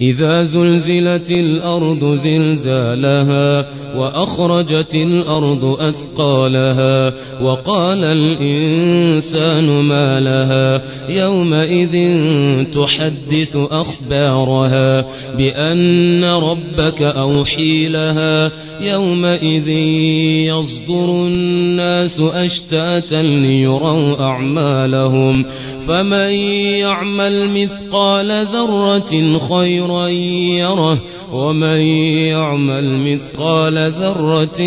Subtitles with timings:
[0.00, 12.14] إذا زلزلت الأرض زلزالها وأخرجت الأرض أثقالها وقال الإنسان ما لها يومئذ
[12.72, 15.06] تحدث أخبارها
[15.38, 18.50] بأن ربك أوحي لها
[18.80, 19.68] يومئذ
[20.48, 25.44] يصدر الناس أشتاتا ليروا أعمالهم
[25.88, 26.32] فمن
[26.80, 29.14] يعمل مثقال ذرة
[29.82, 30.98] خيرا يره
[31.32, 31.80] ومن
[32.30, 34.60] يعمل مثقال ذرة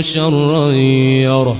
[0.00, 1.56] شرا يره